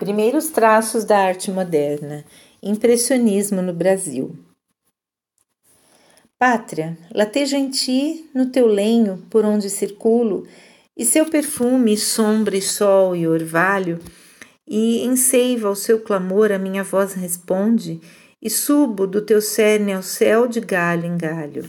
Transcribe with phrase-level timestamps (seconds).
[0.00, 2.24] Primeiros traços da arte moderna.
[2.62, 4.34] Impressionismo no Brasil.
[6.38, 10.46] Pátria, lateja em ti, no teu lenho, por onde circulo,
[10.96, 14.00] e seu perfume, sombra e sol e orvalho,
[14.66, 18.00] e em seiva ao seu clamor a minha voz responde,
[18.40, 21.68] e subo do teu cerne ao céu de galho em galho.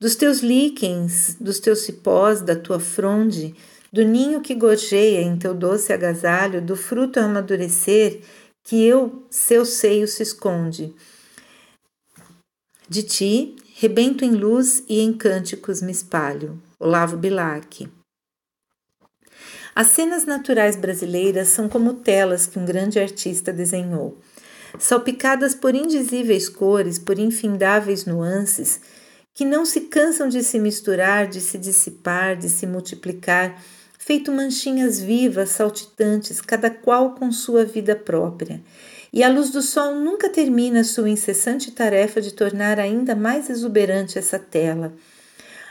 [0.00, 3.54] Dos teus líquens, dos teus cipós, da tua fronde,
[3.92, 8.20] do ninho que gorjeia em teu doce agasalho, do fruto amadurecer,
[8.62, 10.94] que eu, seu seio se esconde.
[12.88, 16.60] De ti, rebento em luz e em cânticos me espalho.
[16.78, 17.88] Olavo Bilac.
[19.74, 24.18] As cenas naturais brasileiras são como telas que um grande artista desenhou.
[24.78, 28.80] Salpicadas por indizíveis cores, por infindáveis nuances,
[29.32, 33.62] que não se cansam de se misturar, de se dissipar, de se multiplicar,
[34.08, 38.62] feito manchinhas vivas, saltitantes, cada qual com sua vida própria.
[39.12, 44.18] E a luz do sol nunca termina sua incessante tarefa de tornar ainda mais exuberante
[44.18, 44.94] essa tela.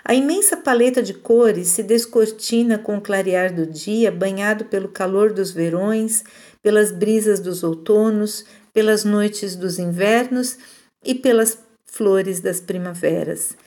[0.05, 5.33] A imensa paleta de cores se descortina com o clarear do dia, banhado pelo calor
[5.33, 6.23] dos verões,
[6.61, 10.59] pelas brisas dos outonos, pelas noites dos invernos
[11.03, 11.57] e pelas
[11.87, 13.57] flores das primaveras.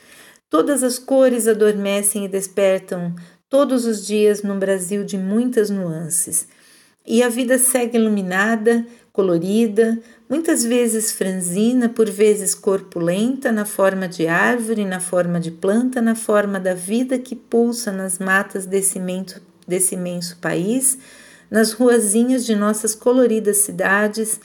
[0.48, 3.16] Todas as cores adormecem e despertam
[3.50, 6.46] todos os dias num Brasil de muitas nuances.
[7.04, 9.98] E a vida segue iluminada, colorida,
[10.28, 16.14] muitas vezes franzina, por vezes corpulenta, na forma de árvore, na forma de planta, na
[16.14, 20.96] forma da vida que pulsa nas matas desse imenso, desse imenso país,
[21.50, 24.40] nas ruazinhas de nossas coloridas cidades,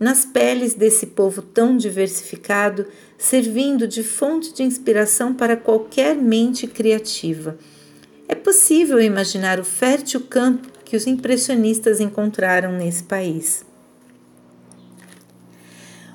[0.00, 2.86] nas peles desse povo tão diversificado,
[3.18, 7.58] servindo de fonte de inspiração para qualquer mente criativa.
[8.28, 13.64] É possível imaginar o fértil campo que os impressionistas encontraram nesse país.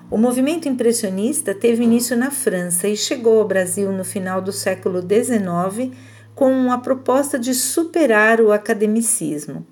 [0.10, 5.02] O movimento impressionista teve início na França e chegou ao Brasil no final do século
[5.02, 5.96] XIX
[6.36, 9.66] com a proposta de superar o academicismo.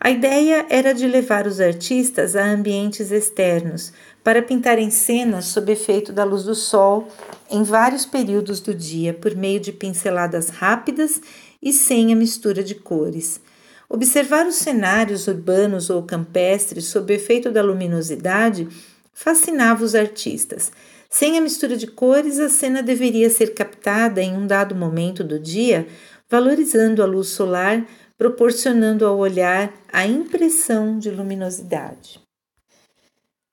[0.00, 3.92] A ideia era de levar os artistas a ambientes externos
[4.24, 7.06] para pintarem cenas sob efeito da luz do sol
[7.48, 11.20] em vários períodos do dia por meio de pinceladas rápidas
[11.62, 13.40] e sem a mistura de cores.
[13.88, 18.66] Observar os cenários urbanos ou campestres sob o efeito da luminosidade
[19.12, 20.72] fascinava os artistas.
[21.10, 25.38] Sem a mistura de cores, a cena deveria ser captada em um dado momento do
[25.38, 25.86] dia,
[26.28, 27.86] valorizando a luz solar,
[28.16, 32.18] proporcionando ao olhar a impressão de luminosidade.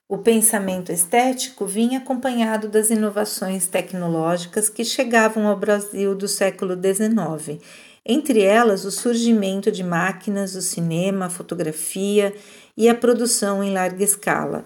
[0.08, 7.60] O pensamento estético vinha acompanhado das inovações tecnológicas que chegavam ao Brasil do século XIX
[8.04, 12.34] entre elas o surgimento de máquinas, o cinema, a fotografia
[12.76, 14.64] e a produção em larga escala.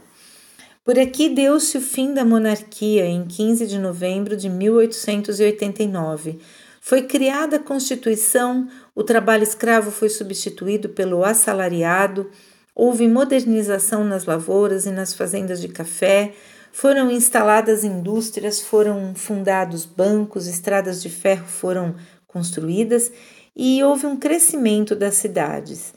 [0.85, 6.39] Por aqui deu-se o fim da monarquia em 15 de novembro de 1889.
[6.81, 12.31] Foi criada a Constituição, o trabalho escravo foi substituído pelo assalariado,
[12.75, 16.35] houve modernização nas lavouras e nas fazendas de café,
[16.71, 21.95] foram instaladas indústrias, foram fundados bancos, estradas de ferro foram
[22.35, 23.13] construídas
[23.57, 25.95] e houve um crescimento das cidades.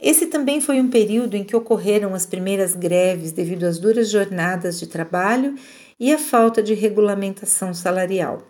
[0.00, 4.80] Esse também foi um período em que ocorreram as primeiras greves devido às duras jornadas
[4.80, 5.54] de trabalho
[6.00, 8.42] e à falta de regulamentação salarial.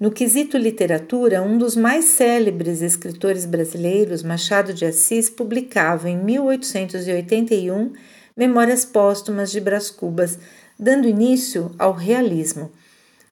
[0.00, 7.92] No quesito literatura, um dos mais célebres escritores brasileiros, Machado de Assis, publicava em 1881
[8.36, 10.38] Memórias Póstumas de Brás Cubas,
[10.78, 12.70] dando início ao realismo.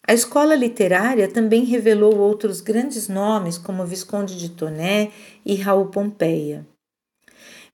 [0.08, 5.10] A escola literária também revelou outros grandes nomes, como Visconde de Toné
[5.44, 6.64] e Raul Pompeia.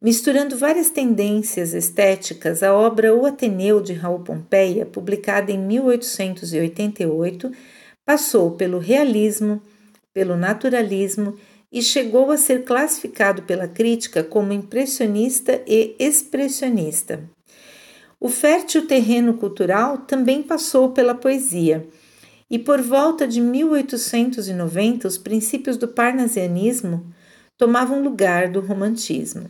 [0.01, 7.53] Misturando várias tendências estéticas, a obra O Ateneu de Raul Pompeia, publicada em 1888,
[8.03, 9.61] passou pelo realismo,
[10.15, 11.37] pelo naturalismo
[11.71, 17.23] e chegou a ser classificado pela crítica como impressionista e expressionista.
[18.19, 21.87] O fértil terreno cultural também passou pela poesia
[22.53, 27.11] e por volta de 1890 os princípios do parnasianismo
[27.57, 29.49] tomavam lugar do romantismo.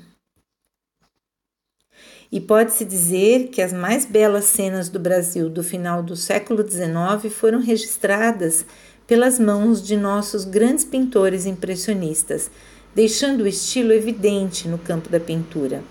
[2.31, 7.35] E pode-se dizer que as mais belas cenas do Brasil do final do século XIX
[7.35, 8.65] foram registradas
[9.05, 12.53] pelas mãos de nossos grandes pintores impressionistas,
[12.95, 15.83] deixando o estilo evidente no campo da pintura.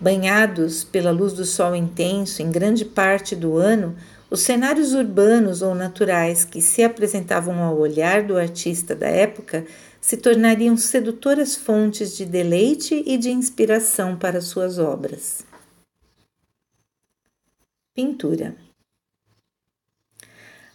[0.00, 3.96] Banhados pela luz do sol intenso em grande parte do ano,
[4.32, 9.66] os cenários urbanos ou naturais que se apresentavam ao olhar do artista da época
[10.00, 15.44] se tornariam sedutoras fontes de deleite e de inspiração para suas obras.
[17.94, 18.56] Pintura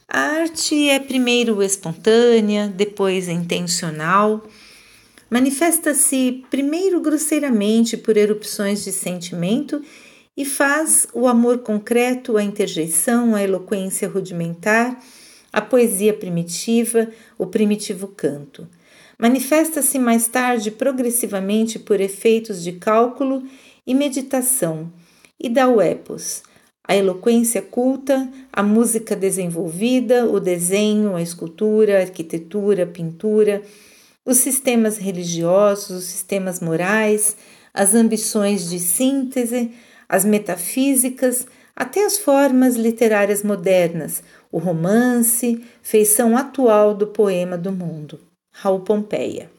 [0.08, 4.46] A arte é primeiro espontânea, depois intencional.
[5.32, 9.82] Manifesta-se primeiro grosseiramente por erupções de sentimento
[10.38, 15.04] e faz o amor concreto, a interjeição, a eloquência rudimentar,
[15.52, 18.68] a poesia primitiva, o primitivo canto.
[19.18, 23.44] Manifesta-se mais tarde progressivamente por efeitos de cálculo
[23.86, 24.94] e meditação,
[25.40, 26.44] e dá o epos,
[26.84, 33.64] a eloquência culta, a música desenvolvida, o desenho, a escultura, a arquitetura, a pintura,
[34.24, 37.36] os sistemas religiosos, os sistemas morais,
[37.74, 39.72] as ambições de síntese,
[40.08, 41.46] as metafísicas,
[41.76, 48.20] até as formas literárias modernas, o romance, feição atual do poema do mundo.
[48.52, 49.52] Raul Pompeia.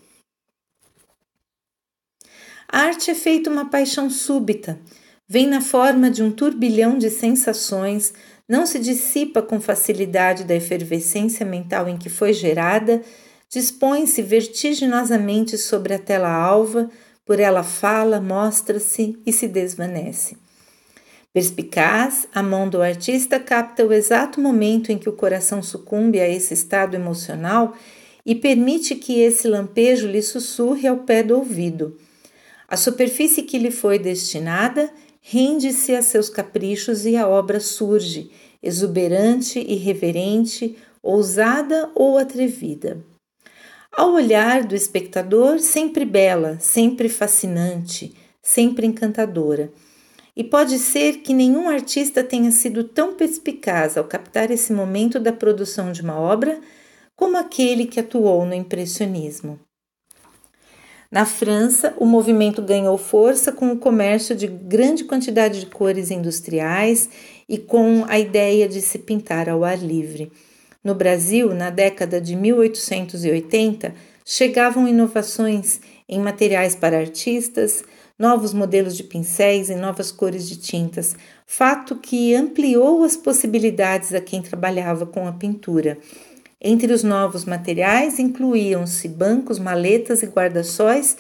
[2.70, 4.78] A arte é feita uma paixão súbita,
[5.26, 8.12] vem na forma de um turbilhão de sensações,
[8.48, 13.02] não se dissipa com facilidade da efervescência mental em que foi gerada,
[13.48, 16.90] dispõe-se vertiginosamente sobre a tela alva,
[17.28, 20.38] por ela fala, mostra-se e se desvanece.
[21.30, 26.26] Perspicaz, a mão do artista capta o exato momento em que o coração sucumbe a
[26.26, 27.74] esse estado emocional
[28.24, 31.98] e permite que esse lampejo lhe sussurre ao pé do ouvido.
[32.66, 34.90] A superfície que lhe foi destinada
[35.20, 38.30] rende-se a seus caprichos e a obra surge,
[38.62, 43.04] exuberante, irreverente, ousada ou atrevida.
[43.98, 49.72] Ao olhar do espectador, sempre bela, sempre fascinante, sempre encantadora.
[50.36, 55.32] E pode ser que nenhum artista tenha sido tão perspicaz ao captar esse momento da
[55.32, 56.60] produção de uma obra
[57.16, 59.58] como aquele que atuou no impressionismo.
[61.10, 67.10] Na França, o movimento ganhou força com o comércio de grande quantidade de cores industriais
[67.48, 70.30] e com a ideia de se pintar ao ar livre.
[70.82, 73.94] No Brasil, na década de 1880,
[74.24, 77.82] chegavam inovações em materiais para artistas,
[78.18, 81.16] novos modelos de pincéis e novas cores de tintas,
[81.46, 85.98] fato que ampliou as possibilidades a quem trabalhava com a pintura.
[86.60, 91.16] Entre os novos materiais incluíam-se bancos, maletas e guarda-sóis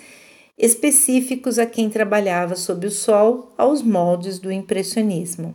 [0.58, 5.54] específicos a quem trabalhava sob o sol aos moldes do impressionismo.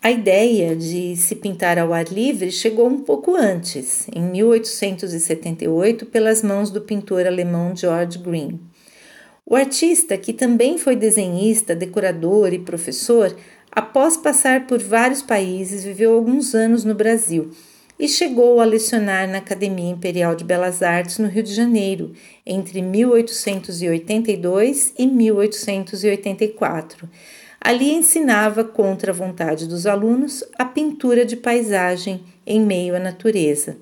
[0.00, 6.40] A ideia de se pintar ao ar livre chegou um pouco antes, em 1878, pelas
[6.40, 8.60] mãos do pintor alemão George Green.
[9.44, 13.34] O artista, que também foi desenhista, decorador e professor,
[13.72, 17.50] após passar por vários países, viveu alguns anos no Brasil
[17.98, 22.12] e chegou a lecionar na Academia Imperial de Belas Artes no Rio de Janeiro
[22.46, 27.08] entre 1882 e 1884
[27.60, 33.76] Ali ensinava, contra a vontade dos alunos, a pintura de paisagem em meio à natureza.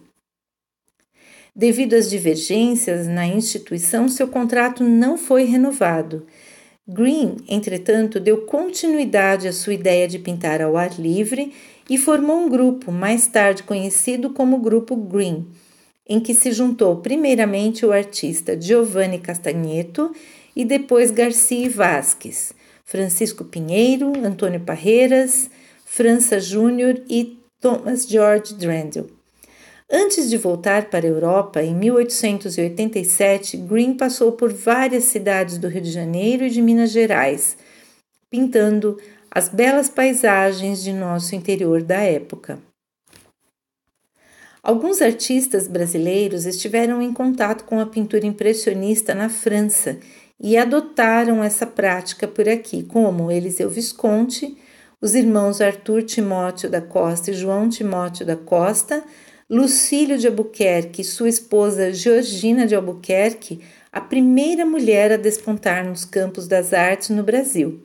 [1.55, 6.27] Devido às divergências na instituição, seu contrato não foi renovado.
[6.87, 11.53] Green, entretanto, deu continuidade à sua ideia de pintar ao ar livre
[11.89, 15.47] e formou um grupo, mais tarde conhecido como Grupo Green,
[16.09, 20.13] em que se juntou primeiramente o artista Giovanni Castagneto
[20.55, 22.53] e depois Garcia Vasques.
[22.87, 25.51] Francisco Pinheiro, Antônio Parreiras,
[25.85, 29.11] França Júnior e Thomas George Drendel.
[29.91, 35.83] Antes de voltar para a Europa, em 1887, Green passou por várias cidades do Rio
[35.83, 37.57] de Janeiro e de Minas Gerais,
[38.31, 38.97] pintando
[39.29, 42.61] as belas paisagens de nosso interior da época.
[44.63, 49.99] Alguns artistas brasileiros estiveram em contato com a pintura impressionista na França
[50.41, 54.57] e adotaram essa prática por aqui, como Eliseu Visconti,
[55.01, 59.03] os irmãos Arthur Timóteo da Costa e João Timóteo da Costa,
[59.49, 63.61] Lucílio de Albuquerque e sua esposa Georgina de Albuquerque,
[63.93, 67.81] a primeira mulher a despontar nos campos das artes no Brasil.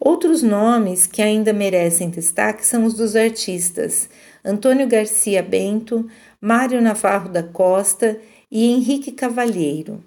[0.00, 4.08] Outros nomes que ainda merecem destaque são os dos artistas
[4.44, 6.08] Antônio Garcia Bento,
[6.40, 8.18] Mário Navarro da Costa
[8.50, 10.02] e Henrique Cavalheiro.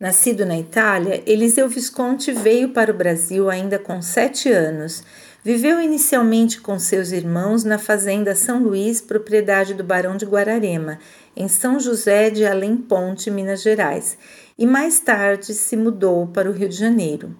[0.00, 5.02] Nascido na Itália, Eliseu Visconti veio para o Brasil ainda com sete anos.
[5.42, 11.00] Viveu inicialmente com seus irmãos na fazenda São Luís, propriedade do Barão de Guararema,
[11.36, 14.16] em São José de Além Ponte, Minas Gerais,
[14.56, 17.34] e mais tarde se mudou para o Rio de Janeiro.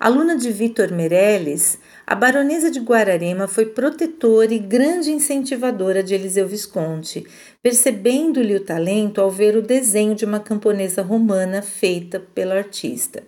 [0.00, 1.78] Aluna de Vitor Meirelles,
[2.10, 7.26] A baronesa de Guararema foi protetora e grande incentivadora de Eliseu Visconti,
[7.62, 13.24] percebendo-lhe o talento ao ver o desenho de uma camponesa romana feita pelo artista.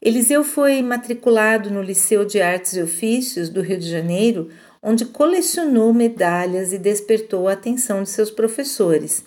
[0.00, 4.48] Eliseu foi matriculado no Liceu de Artes e Ofícios do Rio de Janeiro,
[4.82, 9.22] onde colecionou medalhas e despertou a atenção de seus professores.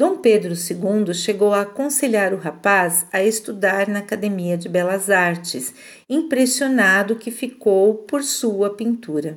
[0.00, 5.74] Dom Pedro II chegou a aconselhar o rapaz a estudar na Academia de Belas Artes,
[6.08, 9.36] impressionado que ficou por sua pintura.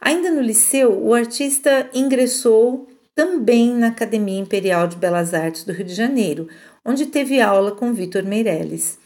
[0.00, 5.86] Ainda no liceu, o artista ingressou também na Academia Imperial de Belas Artes do Rio
[5.86, 6.48] de Janeiro,
[6.84, 8.96] onde teve aula com Vitor Meirelles.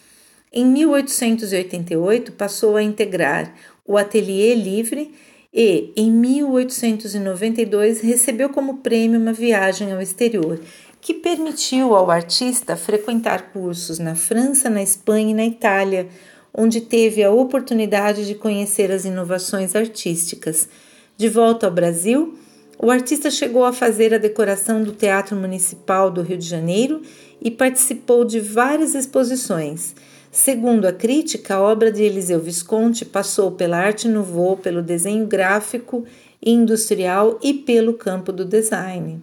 [0.52, 3.54] Em 1888, passou a integrar
[3.86, 5.14] o Atelier Livre
[5.60, 10.60] e, em 1892, recebeu como prêmio uma viagem ao exterior,
[11.00, 16.06] que permitiu ao artista frequentar cursos na França, na Espanha e na Itália,
[16.54, 20.68] onde teve a oportunidade de conhecer as inovações artísticas.
[21.16, 22.38] De volta ao Brasil,
[22.78, 27.02] o artista chegou a fazer a decoração do Teatro Municipal do Rio de Janeiro
[27.42, 29.92] e participou de várias exposições.
[30.40, 36.04] Segundo a crítica, a obra de Eliseu Visconti passou pela arte nouveau, pelo desenho gráfico
[36.40, 39.20] e industrial e pelo campo do design.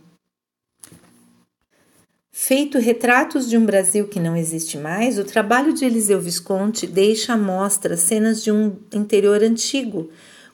[2.30, 7.32] Feito Retratos de um Brasil que não existe mais, o trabalho de Eliseu Visconti deixa
[7.32, 10.10] à mostra cenas de um interior antigo,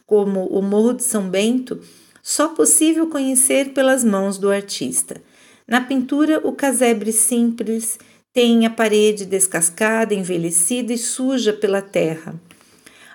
[0.05, 1.81] como o Morro de São Bento,
[2.21, 5.19] só possível conhecer pelas mãos do artista.
[5.67, 7.97] Na pintura, o casebre simples
[8.33, 12.33] tem a parede descascada, envelhecida e suja pela terra.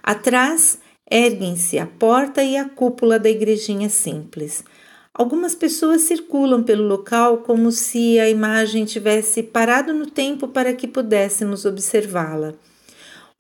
[0.03, 0.79] Atrás
[1.11, 4.63] erguem-se a porta e a cúpula da igrejinha simples.
[5.15, 10.87] Algumas pessoas circulam pelo local como se a imagem tivesse parado no tempo para que
[10.87, 12.53] pudéssemos observá-la.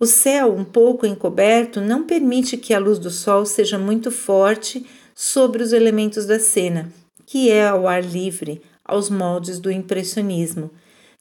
[0.00, 4.86] O céu, um pouco encoberto, não permite que a luz do sol seja muito forte
[5.14, 6.90] sobre os elementos da cena,
[7.26, 10.70] que é ao ar livre, aos moldes do impressionismo.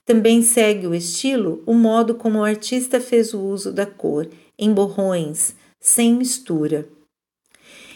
[0.05, 4.71] Também segue o estilo o modo como o artista fez o uso da cor, em
[4.71, 6.87] borrões, sem mistura.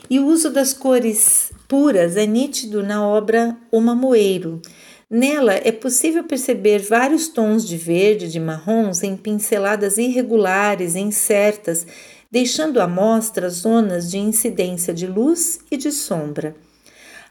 [0.09, 4.59] E o uso das cores puras é nítido na obra O Mamoeiro.
[5.07, 11.85] Nela é possível perceber vários tons de verde e de marrons em pinceladas irregulares incertas,
[12.31, 16.55] deixando à mostra zonas de incidência de luz e de sombra.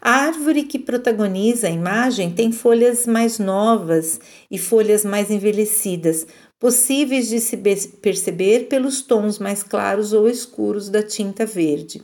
[0.01, 6.27] A árvore que protagoniza a imagem tem folhas mais novas e folhas mais envelhecidas,
[6.59, 7.57] possíveis de se
[8.01, 12.03] perceber pelos tons mais claros ou escuros da tinta verde.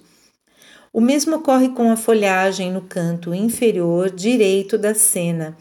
[0.92, 5.56] O mesmo ocorre com a folhagem no canto inferior direito da cena.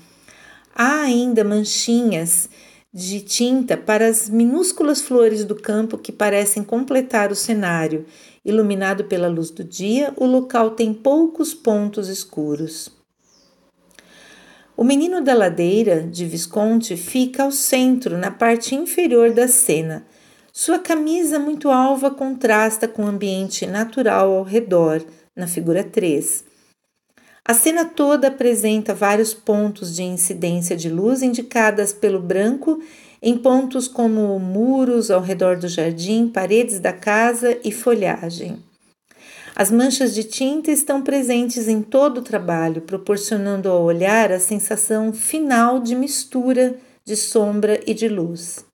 [0.75, 2.49] Há ainda manchinhas
[2.93, 8.05] de tinta para as minúsculas flores do campo que parecem completar o cenário
[8.45, 12.89] Iluminado pela luz do dia, o local tem poucos pontos escuros.
[14.75, 20.05] O menino da ladeira de Visconti fica ao centro, na parte inferior da cena.
[20.51, 25.01] Sua camisa muito alva contrasta com o ambiente natural ao redor,
[25.33, 26.43] na figura 3.
[27.45, 32.81] A cena toda apresenta vários pontos de incidência de luz indicadas pelo branco
[33.21, 38.63] em pontos como muros ao redor do jardim, paredes da casa e folhagem.
[39.55, 45.13] As manchas de tinta estão presentes em todo o trabalho, proporcionando ao olhar a sensação
[45.13, 48.65] final de mistura de sombra e de luz.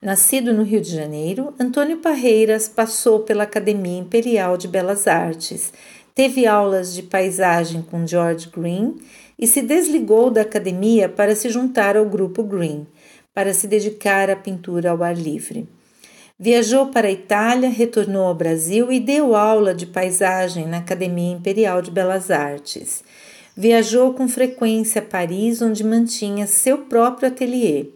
[0.00, 5.72] Nascido no Rio de Janeiro, Antônio Parreiras passou pela Academia Imperial de Belas Artes,
[6.14, 8.96] teve aulas de paisagem com George Green
[9.38, 12.86] e se desligou da academia para se juntar ao grupo Green,
[13.34, 15.68] para se dedicar à pintura ao ar livre.
[16.38, 21.80] Viajou para a Itália, retornou ao Brasil e deu aula de paisagem na Academia Imperial
[21.80, 23.04] de Belas Artes.
[23.56, 27.90] Viajou com frequência a Paris, onde mantinha seu próprio ateliê.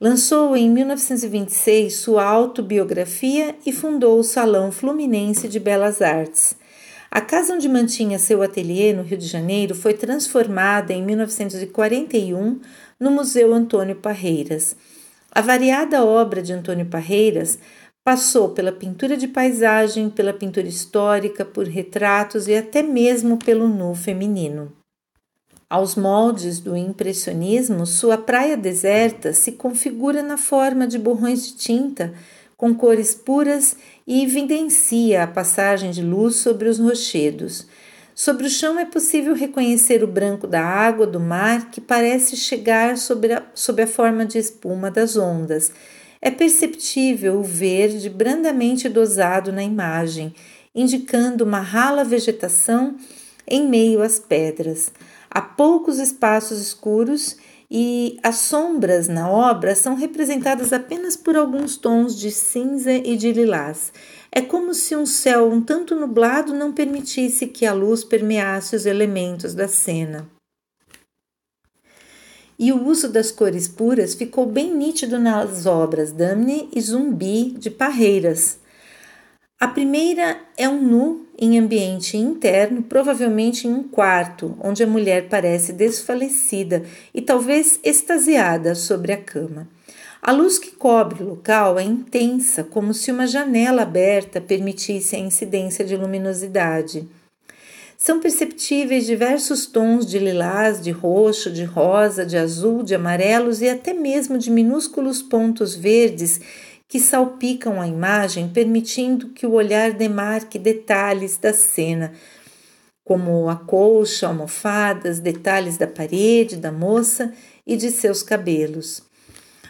[0.00, 6.54] Lançou em 1926 sua autobiografia e fundou o Salão Fluminense de Belas Artes.
[7.10, 12.60] A casa onde mantinha seu ateliê no Rio de Janeiro foi transformada em 1941
[13.00, 14.76] no Museu Antônio Parreiras.
[15.30, 17.58] A variada obra de Antônio Parreiras
[18.04, 23.94] passou pela pintura de paisagem, pela pintura histórica, por retratos e até mesmo pelo nu
[23.94, 24.72] feminino.
[25.70, 32.14] Aos moldes do impressionismo, sua praia deserta se configura na forma de borrões de tinta
[32.58, 37.68] com cores puras e evidencia a passagem de luz sobre os rochedos.
[38.16, 42.98] Sobre o chão é possível reconhecer o branco da água do mar que parece chegar
[42.98, 45.70] sobre a, sob a forma de espuma das ondas.
[46.20, 50.34] é perceptível o verde brandamente dosado na imagem,
[50.74, 52.96] indicando uma rala vegetação
[53.46, 54.92] em meio às pedras.
[55.30, 57.36] Há poucos espaços escuros
[57.70, 63.32] e as sombras na obra são representadas apenas por alguns tons de cinza e de
[63.32, 63.92] lilás.
[64.32, 68.86] É como se um céu um tanto nublado não permitisse que a luz permeasse os
[68.86, 70.26] elementos da cena.
[72.58, 77.70] E o uso das cores puras ficou bem nítido nas obras Damne e Zumbi de
[77.70, 78.58] Parreiras.
[79.60, 85.28] A primeira é um nu em ambiente interno, provavelmente em um quarto, onde a mulher
[85.28, 89.68] parece desfalecida e talvez extasiada sobre a cama.
[90.22, 95.18] A luz que cobre o local é intensa, como se uma janela aberta permitisse a
[95.18, 97.08] incidência de luminosidade.
[97.96, 103.68] São perceptíveis diversos tons de lilás, de roxo, de rosa, de azul, de amarelos e
[103.68, 106.40] até mesmo de minúsculos pontos verdes
[106.88, 112.14] que salpicam a imagem, permitindo que o olhar demarque detalhes da cena,
[113.04, 117.32] como a colcha, almofadas, detalhes da parede, da moça
[117.66, 119.02] e de seus cabelos.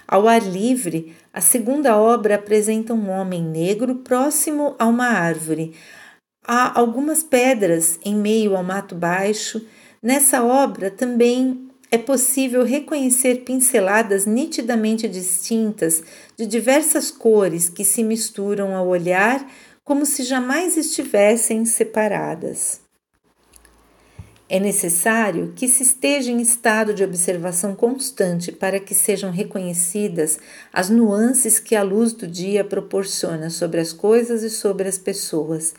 [0.06, 5.74] Ao ar livre, a segunda obra apresenta um homem negro próximo a uma árvore.
[6.46, 9.60] Há algumas pedras em meio ao mato baixo.
[10.02, 16.02] Nessa obra também é possível reconhecer pinceladas nitidamente distintas
[16.36, 19.50] de diversas cores que se misturam ao olhar
[19.84, 22.80] como se jamais estivessem separadas.
[24.50, 30.38] É necessário que se esteja em estado de observação constante para que sejam reconhecidas
[30.72, 35.74] as nuances que a luz do dia proporciona sobre as coisas e sobre as pessoas,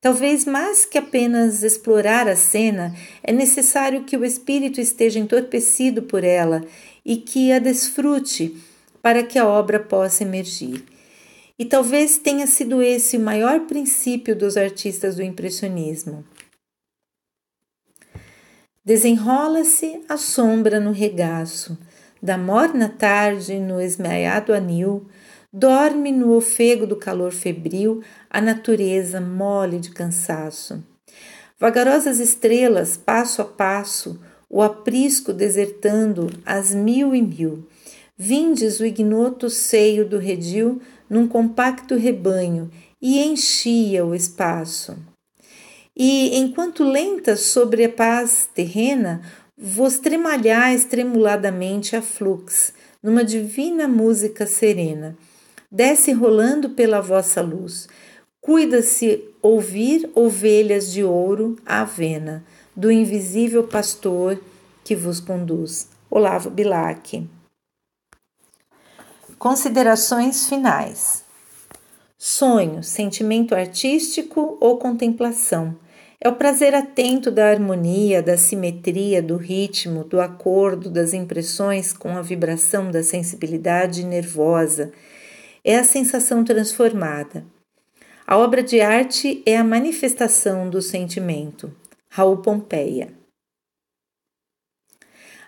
[0.00, 6.24] Talvez mais que apenas explorar a cena, é necessário que o espírito esteja entorpecido por
[6.24, 6.64] ela
[7.04, 8.56] e que a desfrute
[9.02, 10.84] para que a obra possa emergir.
[11.58, 16.24] E talvez tenha sido esse o maior princípio dos artistas do impressionismo.
[18.82, 21.78] Desenrola-se a sombra no regaço,
[22.22, 25.06] da morna tarde no esmaiado anil,
[25.52, 30.80] Dorme no ofego do calor febril a natureza mole de cansaço.
[31.58, 37.66] Vagarosas estrelas, passo a passo, o aprisco desertando as mil e mil.
[38.16, 42.70] Vindes o ignoto seio do redil num compacto rebanho
[43.02, 44.96] e enchia o espaço.
[45.96, 49.20] E enquanto lentas sobre a paz terrena,
[49.58, 55.18] vos tremalhais tremuladamente a flux, numa divina música serena
[55.70, 57.88] desce rolando pela vossa luz.
[58.40, 64.40] Cuida-se ouvir ovelhas de ouro à avena, do invisível pastor
[64.82, 65.88] que vos conduz.
[66.10, 67.28] Olavo Bilac.
[69.38, 71.24] Considerações finais.
[72.18, 75.76] Sonho, sentimento artístico ou contemplação?
[76.22, 82.10] É o prazer atento da harmonia, da simetria, do ritmo, do acordo das impressões com
[82.10, 84.92] a vibração da sensibilidade nervosa
[85.64, 87.44] é a sensação transformada.
[88.26, 91.74] A obra de arte é a manifestação do sentimento.
[92.08, 93.12] Raul Pompeia.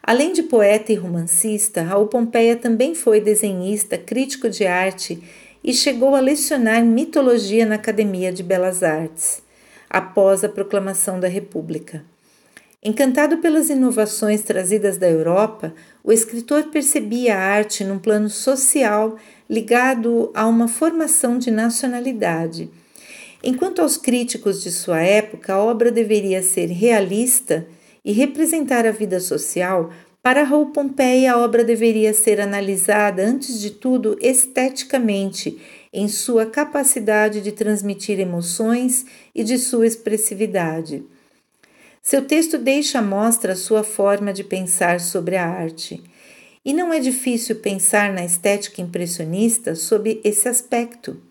[0.03, 5.22] Além de poeta e romancista, Raul Pompeia também foi desenhista, crítico de arte
[5.62, 9.42] e chegou a lecionar mitologia na Academia de Belas Artes,
[9.88, 12.05] após a proclamação da República.
[12.85, 19.16] Encantado pelas inovações trazidas da Europa, o escritor percebia a arte num plano social
[19.49, 22.68] ligado a uma formação de nacionalidade.
[23.40, 27.68] Enquanto aos críticos de sua época, a obra deveria ser realista
[28.05, 33.71] e representar a vida social, para Raul Pompeia a obra deveria ser analisada, antes de
[33.71, 35.57] tudo, esteticamente,
[35.92, 41.05] em sua capacidade de transmitir emoções e de sua expressividade.
[42.03, 46.03] Seu texto deixa à mostra a sua forma de pensar sobre a arte.
[46.65, 51.23] E não é difícil pensar na estética impressionista sob esse aspecto.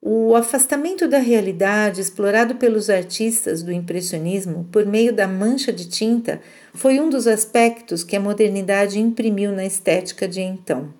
[0.00, 6.40] O afastamento da realidade explorado pelos artistas do impressionismo por meio da mancha de tinta
[6.72, 10.92] foi um dos aspectos que a modernidade imprimiu na estética de então.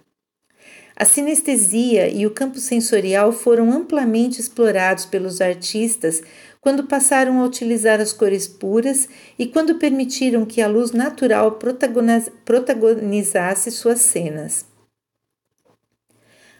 [0.96, 6.22] A sinestesia e o campo sensorial foram amplamente explorados pelos artistas
[6.64, 9.06] quando passaram a utilizar as cores puras
[9.38, 11.58] e quando permitiram que a luz natural
[12.42, 14.64] protagonizasse suas cenas.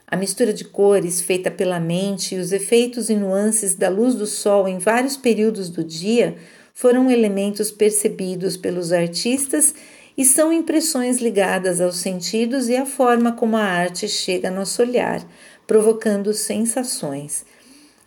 [0.06, 4.26] A mistura de cores feita pela mente e os efeitos e nuances da luz do
[4.26, 6.36] sol em vários períodos do dia
[6.74, 9.74] foram elementos percebidos pelos artistas
[10.18, 14.82] e são impressões ligadas aos sentidos e à forma como a arte chega a nosso
[14.82, 15.26] olhar,
[15.66, 17.46] provocando sensações.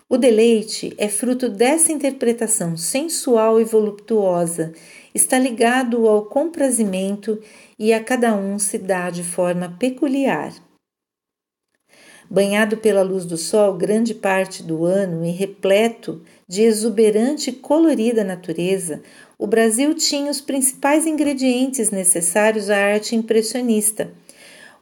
[0.10, 4.72] O deleite é fruto dessa interpretação sensual e voluptuosa,
[5.14, 7.42] está ligado ao comprazimento
[7.78, 10.54] e a cada um se dá de forma peculiar.
[12.30, 18.24] Banhado pela luz do sol grande parte do ano e repleto de exuberante e colorida
[18.24, 19.02] natureza,
[19.38, 24.10] o Brasil tinha os principais ingredientes necessários à arte impressionista.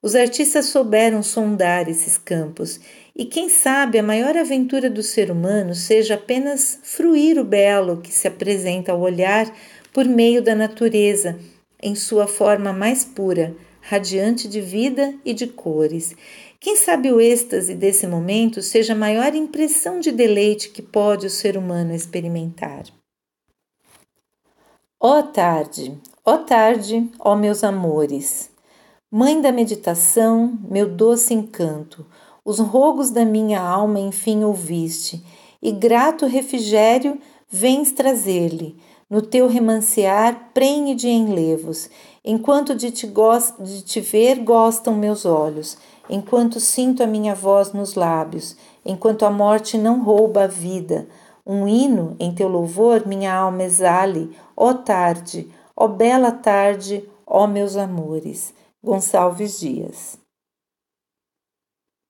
[0.03, 2.79] Os artistas souberam sondar esses campos,
[3.15, 8.12] e quem sabe a maior aventura do ser humano seja apenas fruir o belo que
[8.12, 9.49] se apresenta ao olhar
[9.93, 11.39] por meio da natureza,
[11.82, 16.13] em sua forma mais pura, radiante de vida e de cores.
[16.60, 21.30] Quem sabe o êxtase desse momento seja a maior impressão de deleite que pode o
[21.30, 22.84] ser humano experimentar.
[24.99, 28.49] Ó tarde, ó tarde, ó meus amores,
[29.17, 32.06] Mãe da meditação, meu doce encanto,
[32.45, 35.25] os rogos da minha alma enfim ouviste,
[35.62, 38.77] e grato refrigério vens trazer-lhe,
[39.10, 41.89] no teu remanciar prenhe de enlevos,
[42.23, 43.12] enquanto de te,
[43.60, 45.77] de te ver gostam meus olhos,
[46.08, 48.55] enquanto sinto a minha voz nos lábios,
[48.86, 51.08] enquanto a morte não rouba a vida,
[51.45, 57.75] um hino em teu louvor minha alma exale, ó tarde, ó bela tarde, ó meus
[57.75, 58.53] amores.
[58.84, 60.24] Gonçalves Dias.